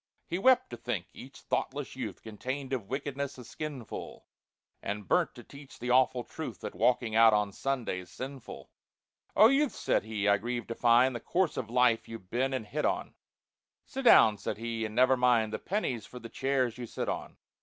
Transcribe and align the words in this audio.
He 0.25 0.39
wept 0.39 0.71
to 0.71 0.77
think 0.77 1.05
each 1.13 1.41
thoughtless 1.41 1.95
youth 1.95 2.23
Contained 2.23 2.73
of 2.73 2.87
wickedness 2.89 3.37
a 3.37 3.45
skinful, 3.45 4.25
And 4.81 5.07
burnt 5.07 5.35
to 5.35 5.43
teach 5.43 5.77
the 5.77 5.91
awful 5.91 6.23
truth, 6.23 6.61
That 6.61 6.73
walking 6.73 7.13
out 7.15 7.35
on 7.35 7.51
Sunday's 7.51 8.09
sinful. 8.09 8.71
"Oh, 9.35 9.49
youths," 9.49 9.75
said 9.77 10.03
he, 10.03 10.27
"I 10.27 10.37
grieve 10.37 10.65
to 10.69 10.73
find 10.73 11.15
The 11.15 11.19
course 11.19 11.55
of 11.55 11.69
life 11.69 12.07
you've 12.07 12.31
been 12.31 12.51
and 12.51 12.65
hit 12.65 12.83
on— 12.83 13.13
Sit 13.85 14.01
down," 14.05 14.39
said 14.39 14.57
he, 14.57 14.85
"and 14.85 14.95
never 14.95 15.15
mind 15.15 15.53
The 15.53 15.59
pennies 15.59 16.07
for 16.07 16.17
the 16.17 16.29
chairs 16.29 16.79
you 16.79 16.87
sit 16.87 17.07
on. 17.07 17.37